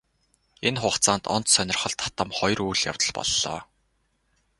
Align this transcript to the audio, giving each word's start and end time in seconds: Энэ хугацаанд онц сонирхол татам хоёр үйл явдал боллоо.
Энэ 0.67 0.79
хугацаанд 0.83 1.23
онц 1.35 1.47
сонирхол 1.55 1.93
татам 2.01 2.29
хоёр 2.37 2.59
үйл 2.65 2.81
явдал 2.91 3.11
боллоо. 3.17 3.59